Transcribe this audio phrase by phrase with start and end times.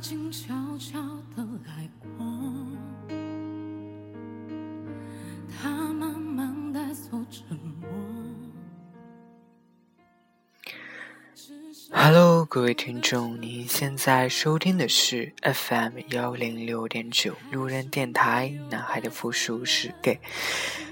[0.00, 0.98] 静悄悄
[1.36, 2.24] 地来过，
[5.60, 7.86] 他慢慢带走沉默。
[11.92, 18.50] Hello，各位听众，您现在收听的是 FM 幺零六点九路人电台。
[18.70, 20.18] 男孩的复数是 gay，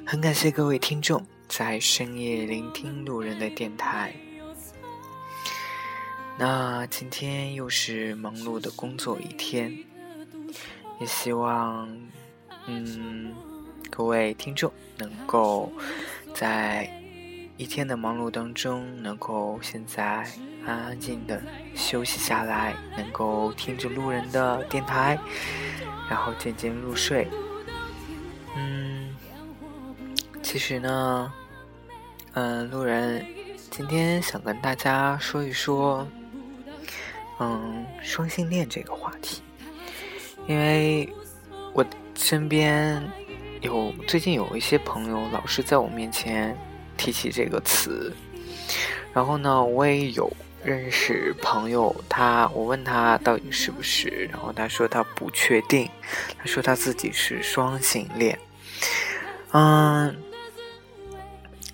[0.04, 4.14] 很感谢各位听众在深夜聆听路人的电台。
[6.40, 9.76] 那今天又是忙碌的工作一天，
[11.00, 11.88] 也希望，
[12.68, 13.34] 嗯，
[13.90, 15.72] 各位听众能够
[16.32, 16.88] 在
[17.56, 20.24] 一天的忙碌当中，能够现在
[20.64, 21.42] 安安静静的
[21.74, 25.18] 休息下来，能够听着路人的电台，
[26.08, 27.26] 然后渐渐入睡。
[28.56, 29.12] 嗯，
[30.40, 31.32] 其实呢，
[32.34, 33.26] 嗯，路人
[33.72, 36.06] 今天想跟大家说一说，
[37.38, 39.42] 嗯，双性恋这个话题，
[40.46, 41.08] 因为
[41.72, 43.02] 我身边
[43.60, 46.56] 有最近有一些朋友老是在我面前。
[47.00, 48.12] 提起这个词，
[49.14, 50.28] 然后呢，我也有
[50.64, 55.88] 认识朋友，他我问他到底是不是，然后他说他不确定，
[56.36, 58.36] 他说他自己是双性恋，
[59.52, 60.12] 嗯，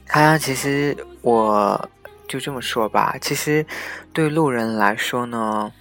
[0.04, 1.88] 他其实我
[2.28, 3.64] 就这么说吧，其实
[4.12, 5.72] 对路人来说呢，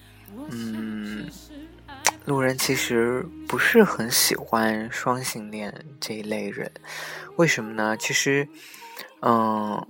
[0.50, 1.28] 嗯，
[2.26, 6.72] 路人其实不是很喜欢双性恋这一类人，
[7.36, 7.96] 为什么呢？
[7.98, 8.48] 其实。
[9.26, 9.88] 嗯，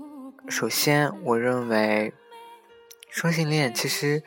[0.48, 2.13] 首先，我认为
[3.09, 4.22] 双性恋其实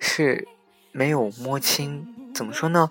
[0.00, 0.48] 是
[0.90, 2.90] 没有摸清，怎么说呢？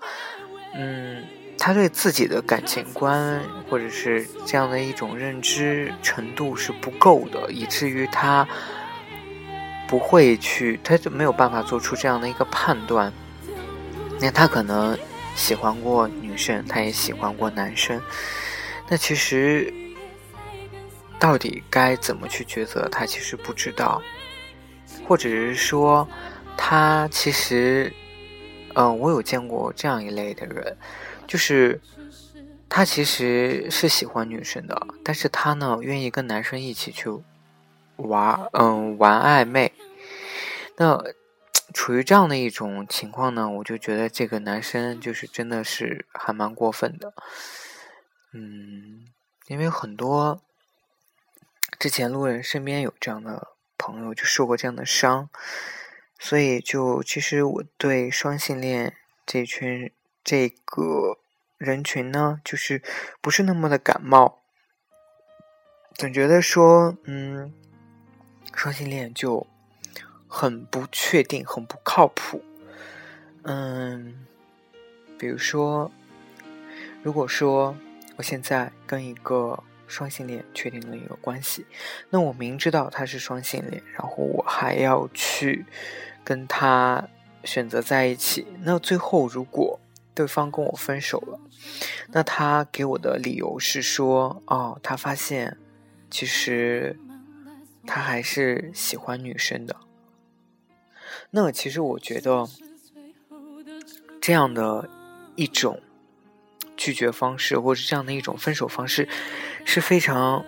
[0.74, 1.26] 嗯，
[1.58, 8.48] 他对自己的感情观或者是这样的一种认知程度是不够的，以至于他
[9.88, 13.12] 不会去，他就没有办法做出这样的一个判断。
[14.20, 14.96] 那他可能
[15.34, 18.00] 喜欢过女生，他也喜欢过男生，
[18.88, 19.72] 那其实。
[21.20, 22.88] 到底该怎么去抉择？
[22.92, 24.00] 他其实不知道，
[25.04, 26.08] 或者是说，
[26.56, 27.92] 他其实，
[28.76, 30.76] 嗯，我有见过这样一类的人，
[31.28, 31.80] 就是
[32.68, 37.08] 他其实是喜欢女生的，但是他呢，愿意跟男生一起去
[37.96, 39.72] 玩，嗯，玩暧昧。
[40.78, 41.00] 那
[41.72, 47.12] 处于这样的一种情况呢，我就觉得这个男生就是真的是还蛮过分的，
[48.32, 49.06] 嗯，
[49.46, 50.40] 因为很多。
[51.78, 55.28] 之前路人身边有这样的朋友，就受过这样的伤，
[56.18, 59.92] 所以就其实我对双性恋这群
[60.28, 61.16] 这个
[61.56, 62.82] 人群呢，就是
[63.22, 64.40] 不是那么的感冒，
[65.94, 67.50] 总觉得说，嗯，
[68.54, 69.46] 双性恋就
[70.26, 72.44] 很不确定，很不靠谱，
[73.44, 74.26] 嗯，
[75.18, 75.90] 比如说，
[77.02, 77.74] 如果说
[78.16, 79.64] 我现在跟一个。
[79.86, 81.64] 双性恋确定了一个关系，
[82.10, 85.64] 那我明知道他是双性恋，然后我还要去
[86.22, 87.08] 跟他
[87.42, 88.46] 选择在一起。
[88.64, 89.80] 那最后如果
[90.18, 91.38] 对方跟我分手了，
[92.08, 95.56] 那他给我的理由是说，哦，他发现
[96.10, 96.98] 其实
[97.86, 99.76] 他还是喜欢女生的。
[101.30, 102.48] 那其实我觉得
[104.20, 104.90] 这样的
[105.36, 105.80] 一种。
[106.80, 109.08] 拒绝方式，或者这样的一种分手方式，
[109.64, 110.44] 是非常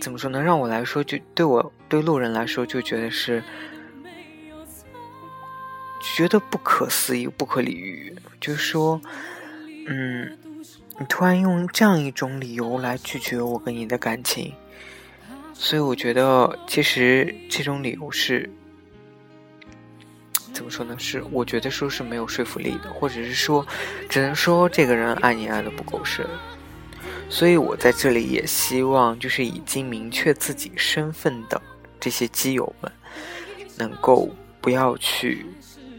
[0.00, 0.40] 怎么说呢？
[0.40, 3.42] 让我来说，就对我对路人来说，就觉得是
[6.14, 8.14] 觉得不可思议、不可理喻。
[8.40, 9.00] 就是说，
[9.88, 10.36] 嗯，
[10.98, 14.52] 你突然用这样一种理由来拒绝我跟你的感情，
[15.52, 18.48] 所以我觉得其实这种理由是。
[20.52, 20.96] 怎么说呢？
[20.98, 23.66] 是我觉得说是没有说服力的，或者是说，
[24.08, 26.26] 只能说这个人爱你爱的不够深。
[27.28, 31.60] 所以我在这里也希望，就是已经明确自己身份的
[32.00, 32.90] 这些基友们，
[33.76, 34.30] 能够
[34.62, 35.44] 不要去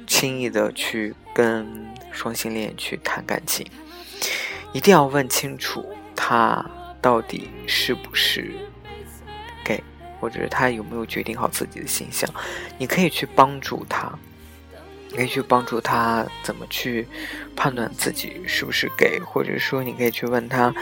[0.07, 1.68] 轻易的去跟
[2.12, 3.63] 双性恋去谈感情，
[4.74, 6.65] 一定要问清楚他
[7.01, 8.51] 到底是不是
[9.63, 9.83] gay，
[10.19, 12.27] 或者是他有没有决定好自己的形象。
[12.80, 14.12] 你可以去帮助他。
[15.09, 17.07] 你可以去帮助他怎么去
[17.56, 20.74] 判断自己是不是 gay，或者说你可以去问他，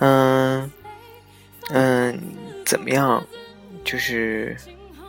[0.00, 0.70] 嗯
[1.68, 2.20] 嗯，
[2.66, 3.24] 怎么样，
[3.84, 4.56] 就是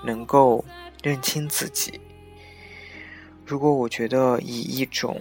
[0.04, 0.64] 能够
[1.02, 2.00] 认清自己。
[3.52, 5.20] 如果我觉得以一种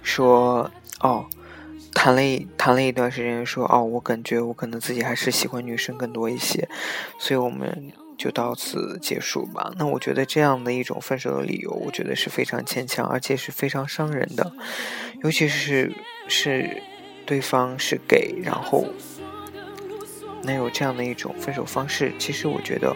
[0.00, 0.70] 说
[1.00, 1.26] 哦，
[1.92, 6.68] 谈了一谈了一段时间，说哦，我感觉我可能自己还是喜欢女生更多一些，
[7.18, 7.92] 所以我们。
[8.18, 9.72] 就到此结束吧。
[9.76, 14.52] 那我觉得这样的一种分手的理由，我觉得是非常牵强，而且是非常伤人的。
[15.24, 15.92] 尤其是
[16.28, 16.80] 是
[17.26, 18.86] 对方是给，然后
[20.44, 22.94] 能有这样的一种分手方式，其实我觉得，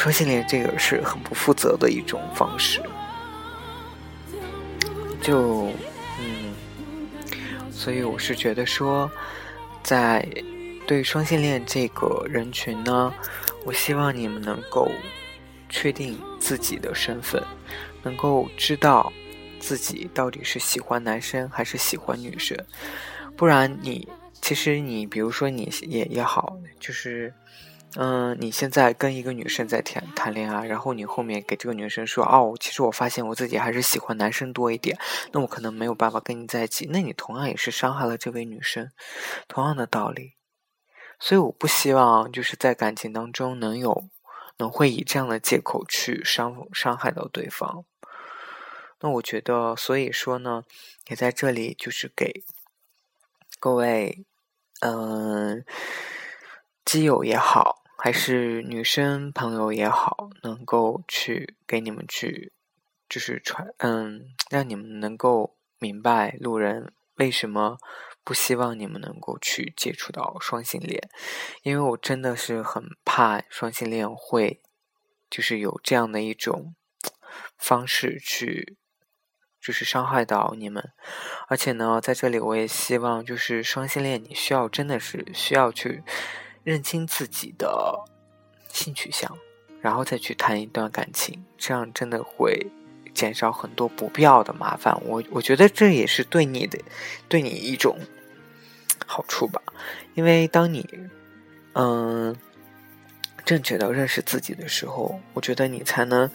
[0.00, 2.80] 双性恋这个是很不负责的一种方式。
[5.20, 5.68] 就
[6.18, 6.54] 嗯，
[7.70, 9.10] 所以我是觉得说，
[9.82, 10.26] 在。
[10.86, 13.14] 对双性恋这个人群呢，
[13.64, 14.90] 我希望你们能够
[15.68, 17.40] 确定自己的身份，
[18.02, 19.12] 能够知道
[19.60, 22.58] 自己到底是喜欢男生还是喜欢女生。
[23.36, 24.08] 不然，你
[24.42, 27.32] 其实你比如说你也也好，就是
[27.96, 34.96] 嗯，你现在跟一个女生在谈谈恋爱，然后你后面给这个女生说哦，其实我发现我自己还是喜欢男生多一点，
[35.32, 36.88] 那我可能没有办法跟你在一起。
[36.92, 38.92] 那你同样也是伤害了这位女生，
[39.48, 40.34] 同样的道理。
[41.18, 44.04] 所以我不希望就是在感情当中能有
[44.58, 47.84] 能会以这样的借口去伤伤害到对方。
[49.00, 50.64] 那我觉得，所以说呢，
[51.08, 52.44] 也在这里就是给
[53.58, 54.24] 各位，
[54.80, 55.64] 嗯，
[56.84, 62.52] 基友也好，还是女生朋友也好，能够去给你们去
[63.08, 67.78] 就是传，嗯，让你们能够明白路人为什么。
[68.22, 71.00] 不希望你们能够去接触到双性恋，
[71.62, 74.60] 因为我真的是很怕双性恋会，
[75.30, 76.74] 就是有这样的一种
[77.56, 78.76] 方式去，
[79.58, 80.92] 就是伤害到你们。
[81.48, 86.04] 而且呢，在这里我也希望，就是双性恋，你需要真的是需要去
[86.64, 88.04] 认清自己的
[88.72, 89.36] 性取向，
[89.80, 92.66] 然后再去谈一段感情，这样真的会。
[93.12, 96.78] 减少很多不必要的麻烦，我我觉得这也是对你的，
[97.28, 97.98] 对你一种
[99.04, 99.60] 好处吧。
[100.14, 100.88] 因为当你
[101.72, 102.34] 嗯
[103.44, 106.30] 正确的认识自己的时候，我觉得你才能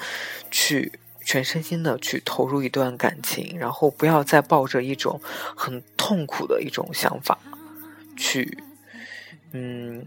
[0.51, 0.91] 去
[1.23, 5.19] 全身心的去投入一段感情，然后不要再抱着一种
[5.55, 7.39] 很痛苦的一种想法
[8.17, 8.59] 去
[9.55, 10.05] 嗯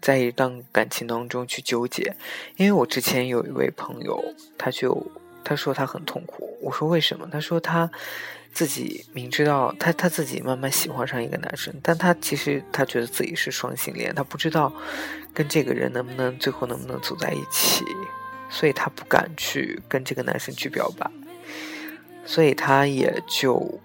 [0.00, 2.16] 在一段感情当中去纠结。
[2.56, 5.06] 因为我之前有一位朋友，他就。
[5.48, 7.28] 他说他很痛苦，我说为什么？
[7.30, 7.88] 他说他
[8.52, 14.72] 自己明知道他他自己慢慢喜欢上一个男生，但他其实他觉得自己是双性恋，他不知道
[15.32, 17.84] 跟这个人能不能最后能不能走在一起，
[18.50, 21.08] 所以他不敢去跟这个男生去表白，
[22.24, 23.78] 所以他也就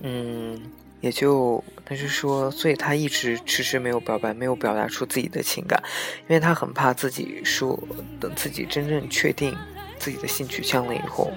[0.00, 0.62] 嗯。
[1.02, 5.80] 也就，他是说，所以他一直迟迟没有表白，没有表达出自己的情感，
[6.22, 7.78] 因为他很怕自己说，
[8.18, 9.56] 等自己真正确定
[9.98, 11.30] 自己的性取向了以后，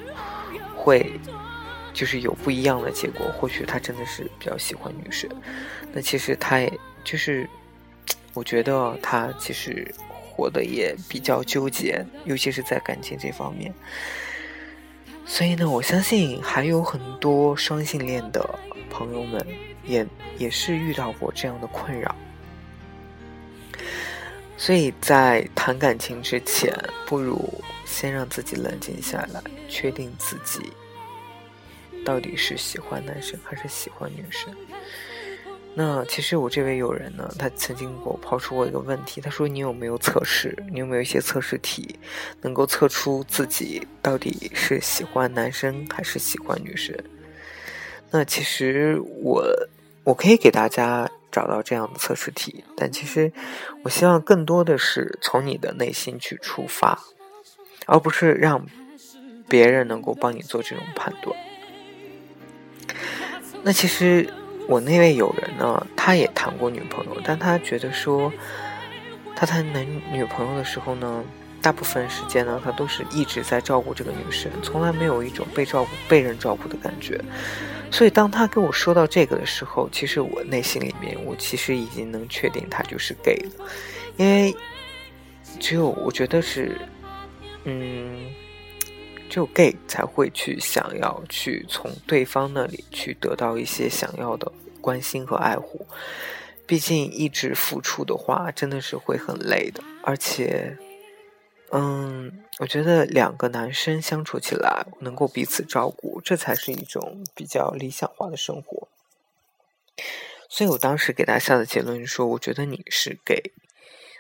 [0.76, 1.12] 会
[1.94, 3.30] 就是有不一样的结果。
[3.38, 5.30] 或许他真的是比较喜欢女生，
[5.92, 7.48] 那其实他也就是，
[8.34, 9.94] 我觉得他其实
[10.32, 13.74] 活得也比较纠结，尤其是在感情这方面。
[15.26, 18.58] 所以呢，我相信还有很多双性恋的。
[18.89, 19.46] 朋友们
[19.84, 20.05] 也
[20.38, 22.15] 也是遇到过这样的困扰，
[24.58, 26.74] 所以在谈感情之前，
[27.05, 30.72] 不如先让自己冷静下来，确定自己
[32.03, 34.53] 到底是喜欢男生还是喜欢女生。
[35.75, 40.58] 那其实我这位友人呢，他曾经给我抛出过一个问题，他说：“你有没有测试？
[40.72, 41.98] 你有没有一些测试题，
[42.41, 46.93] 能够测出自己到底是喜欢男生还是喜欢女生？”
[48.12, 49.44] 那其实我
[50.04, 53.32] 我可以给大家找到这样的测试题，但其实
[53.84, 57.00] 我希望更多的是从你的内心去出发，
[57.86, 58.66] 而不是让
[59.48, 61.38] 别人能够帮你做这种判断。
[63.62, 64.28] 那其实
[64.68, 68.34] 我那位友人呢，他也谈过女朋友，但他觉得说，
[69.36, 71.24] 他谈男女朋友的时候呢。
[71.62, 77.20] 大部分时间呢，他都是一直在照顾这个女生，从来没有一种被照顾、被人照顾的感觉。
[77.92, 83.66] 所以，当他跟我说到这个的时候，其实我内心里面，我其实已经能确定他就是 gay 了，
[84.18, 84.56] 因为
[85.60, 86.80] 只有我觉得是，
[87.63, 88.32] 嗯，
[89.28, 95.86] 只有 gay 才会去想要去从对方那里去得到一些想要的关心和爱护。
[96.68, 100.78] 毕竟一直付出的话，真的是会很累的，而且。
[101.72, 108.88] 嗯，我觉得两个男生相处起来能够彼此照顾，这才是一种比较理想化的生活。
[110.50, 113.52] 所以我当时给他下的结论说，我觉得你是 gay，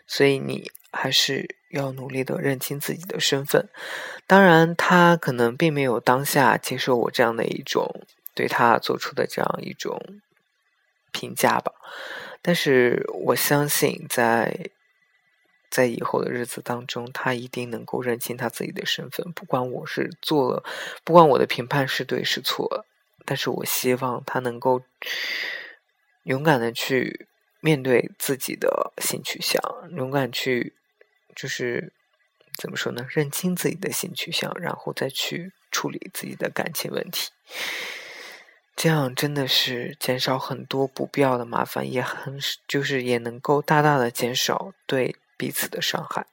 [0.05, 3.67] 所以你还是要努力的认清自己的身份。
[4.27, 9.99] 当然，他可能并没有当下接受我这样的一种对他做出的这样一种
[11.11, 11.73] 评价吧。
[12.43, 14.69] 但是我相信，在
[15.69, 19.31] 在以后的日子当中，他一定能够认清他自己的身份。
[19.33, 20.63] 不管我是做了，
[21.03, 22.85] 不管我的评判是对是错，
[23.25, 24.81] 但是我希望他能够
[26.23, 27.27] 勇敢的去
[27.59, 29.61] 面对自己的性取向，
[29.91, 30.73] 勇敢去
[31.35, 31.93] 就是
[32.57, 33.05] 怎么说呢？
[33.09, 37.29] 认清自己的性取向，然后再去处理自己的感情问题。
[38.75, 46.27] 这样真的是减少很多不必要的麻烦，也很就是也能够大大的减少对彼此的伤害。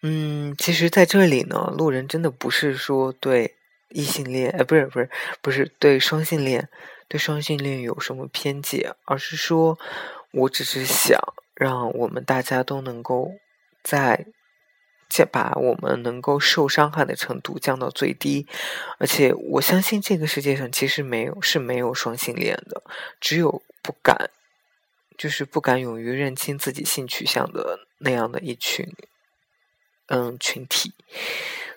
[0.00, 3.54] 嗯，其实在这里呢，路人真的不是说对
[3.90, 5.10] 异性恋，哎，不是不是
[5.42, 6.68] 不是对双性恋，
[7.06, 9.78] 对双性恋有什么偏见，而是说
[10.30, 11.20] 我只是想
[11.54, 13.34] 让我们大家都能够
[13.84, 14.26] 在。
[15.30, 18.46] 把我们能够受伤害的程度降到最低，
[18.96, 22.82] 而且我相信这个世界上其实没有是没有双性恋的，
[23.20, 24.30] 只有不敢，
[25.18, 28.94] 就是不敢勇于认清自己性取向的那样的一群，
[30.06, 30.92] 嗯群体。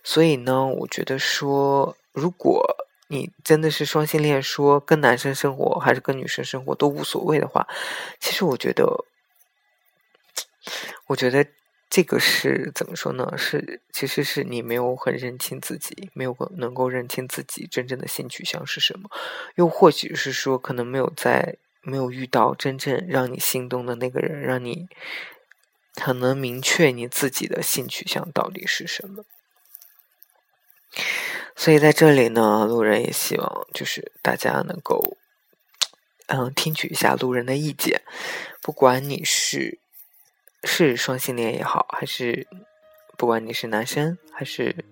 [0.04, 2.76] 所以呢，我觉得说，如果
[3.08, 7.68] 你真的是双性恋，说跟男生生活还是跟女生生活都无所谓的话，
[8.20, 9.06] 其实我觉得，
[11.08, 11.46] 我觉得。
[11.88, 13.38] 这个是怎么说呢？
[13.38, 19.10] 是其实是你没有很认清自己，没有能够认清自己真正的性取向是什么，
[19.54, 24.88] 又或许是说可能没有在没有遇到真正让你心动的那个人，让你
[25.96, 29.24] 很能明确你自己的性取向到底是什么。
[31.56, 35.18] 所以在这里呢，路人也希望就是大家能够
[36.28, 38.02] 嗯听取一下路人的意见，
[38.62, 39.80] 不管你是。
[40.68, 42.48] 是双性恋也好，还是
[43.16, 44.84] 不管你是男生还是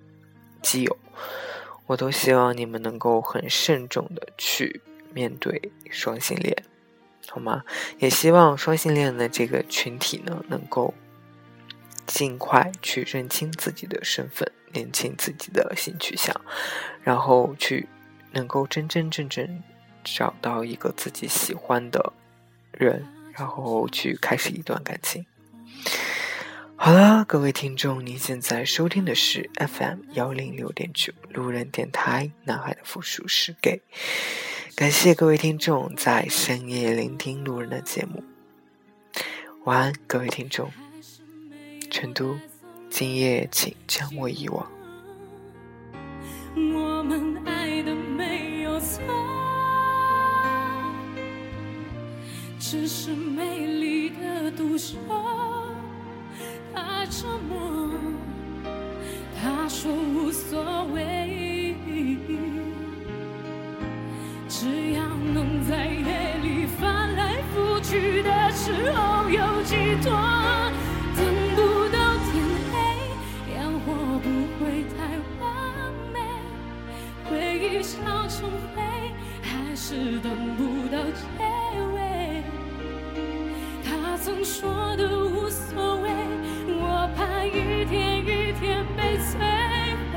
[0.62, 0.98] 基友，
[1.88, 6.56] 我都希望你们能够很慎重的去面对双性恋，
[7.28, 7.64] 好吗？
[8.00, 10.94] 也希望双性恋的这个群体呢，能够
[12.06, 16.36] 尽快去认清自己的身份，认清自己的性取向，
[17.02, 17.88] 然后去
[18.32, 19.64] 能够真真正正
[20.04, 22.14] 找到一个自己喜欢的
[22.72, 25.26] 人，然后去开始一段感情。
[26.76, 33.82] 好了，各位听众，您现在收听的是 FM 幺零六点九路人电台，男孩的复数是 gay。
[34.76, 38.24] 感谢各位听众在深夜聆听路人的节目。
[39.66, 40.72] 晚安，各位听众。
[41.92, 42.36] 成都，
[42.90, 44.68] 今夜请将我遗忘。
[46.56, 49.00] 我们爱的没有错，
[52.60, 54.98] 只是美丽的独秀。
[56.74, 57.92] 他沉默，
[59.40, 61.13] 他说无所谓，
[84.44, 86.10] 说的无所谓。
[86.68, 89.38] 我怕一天一天被摧
[90.12, 90.16] 毁，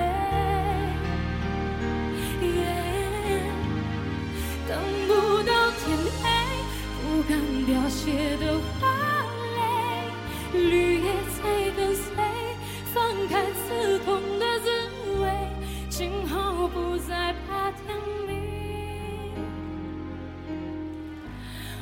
[4.68, 4.70] 等
[5.06, 5.84] 不到天
[6.22, 6.24] 黑，
[7.02, 7.30] 不敢
[7.66, 8.42] 凋谢的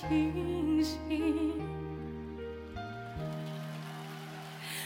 [0.00, 0.77] 情。